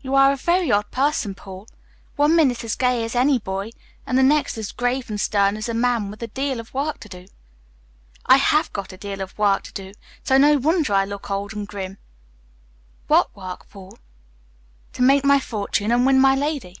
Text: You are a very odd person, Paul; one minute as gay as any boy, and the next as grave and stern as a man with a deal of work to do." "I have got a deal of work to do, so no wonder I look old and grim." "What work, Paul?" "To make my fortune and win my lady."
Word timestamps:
You 0.00 0.14
are 0.14 0.32
a 0.32 0.36
very 0.36 0.72
odd 0.72 0.90
person, 0.90 1.34
Paul; 1.34 1.68
one 2.14 2.34
minute 2.34 2.64
as 2.64 2.74
gay 2.76 3.04
as 3.04 3.14
any 3.14 3.38
boy, 3.38 3.72
and 4.06 4.16
the 4.16 4.22
next 4.22 4.56
as 4.56 4.72
grave 4.72 5.10
and 5.10 5.20
stern 5.20 5.54
as 5.54 5.68
a 5.68 5.74
man 5.74 6.10
with 6.10 6.22
a 6.22 6.28
deal 6.28 6.60
of 6.60 6.72
work 6.72 6.98
to 7.00 7.10
do." 7.10 7.26
"I 8.24 8.38
have 8.38 8.72
got 8.72 8.94
a 8.94 8.96
deal 8.96 9.20
of 9.20 9.36
work 9.36 9.64
to 9.64 9.74
do, 9.74 9.92
so 10.24 10.38
no 10.38 10.56
wonder 10.56 10.94
I 10.94 11.04
look 11.04 11.30
old 11.30 11.52
and 11.52 11.68
grim." 11.68 11.98
"What 13.06 13.36
work, 13.36 13.68
Paul?" 13.68 13.98
"To 14.94 15.02
make 15.02 15.24
my 15.26 15.38
fortune 15.38 15.92
and 15.92 16.06
win 16.06 16.20
my 16.22 16.34
lady." 16.34 16.78